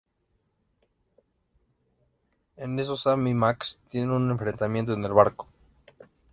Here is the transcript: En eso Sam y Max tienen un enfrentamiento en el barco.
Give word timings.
En 2.57 2.79
eso 2.79 2.97
Sam 2.97 3.27
y 3.27 3.35
Max 3.35 3.79
tienen 3.87 4.09
un 4.09 4.31
enfrentamiento 4.31 4.93
en 4.93 5.03
el 5.03 5.13
barco. 5.13 5.47